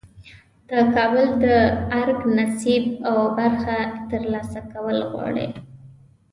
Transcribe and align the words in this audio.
د 0.69 0.71
کابل 0.95 1.27
د 1.43 1.45
ارګ 1.99 2.19
نصیب 2.37 2.83
او 3.09 3.17
برخه 3.37 3.77
ترلاسه 4.09 4.59
کول 4.71 4.97
غواړي. 5.11 5.47